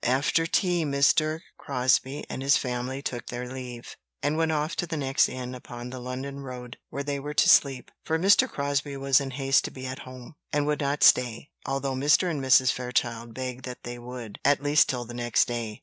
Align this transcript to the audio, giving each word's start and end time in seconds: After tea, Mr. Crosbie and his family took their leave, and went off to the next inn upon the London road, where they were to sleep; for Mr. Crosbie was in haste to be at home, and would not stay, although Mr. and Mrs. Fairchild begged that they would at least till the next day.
After 0.03 0.47
tea, 0.47 0.83
Mr. 0.83 1.41
Crosbie 1.59 2.25
and 2.27 2.41
his 2.41 2.57
family 2.57 3.03
took 3.03 3.27
their 3.27 3.47
leave, 3.47 3.95
and 4.23 4.35
went 4.35 4.51
off 4.51 4.75
to 4.77 4.87
the 4.87 4.97
next 4.97 5.29
inn 5.29 5.53
upon 5.53 5.91
the 5.91 5.99
London 5.99 6.39
road, 6.39 6.77
where 6.89 7.03
they 7.03 7.19
were 7.19 7.35
to 7.35 7.47
sleep; 7.47 7.91
for 8.03 8.17
Mr. 8.17 8.49
Crosbie 8.49 8.97
was 8.97 9.21
in 9.21 9.29
haste 9.29 9.63
to 9.65 9.69
be 9.71 9.85
at 9.85 9.99
home, 9.99 10.33
and 10.51 10.65
would 10.65 10.79
not 10.79 11.03
stay, 11.03 11.51
although 11.67 11.93
Mr. 11.93 12.31
and 12.31 12.43
Mrs. 12.43 12.71
Fairchild 12.71 13.35
begged 13.35 13.63
that 13.65 13.83
they 13.83 13.99
would 13.99 14.39
at 14.43 14.63
least 14.63 14.89
till 14.89 15.05
the 15.05 15.13
next 15.13 15.45
day. 15.45 15.79